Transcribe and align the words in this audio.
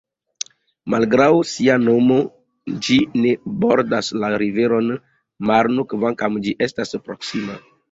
Malgraŭ 0.93 1.27
sia 1.49 1.75
nomo, 1.81 2.17
ĝi 2.87 2.97
ne 3.19 3.35
bordas 3.65 4.11
la 4.25 4.33
riveron 4.45 4.91
Marno, 5.53 5.89
kvankam 5.95 6.43
ĝi 6.49 6.59
estas 6.69 6.99
proksima. 7.07 7.63